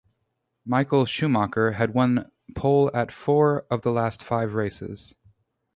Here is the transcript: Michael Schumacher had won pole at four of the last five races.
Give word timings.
Michael 0.65 1.05
Schumacher 1.05 1.73
had 1.73 1.93
won 1.93 2.31
pole 2.55 2.89
at 2.91 3.11
four 3.11 3.67
of 3.69 3.83
the 3.83 3.91
last 3.91 4.23
five 4.23 4.55
races. 4.55 5.13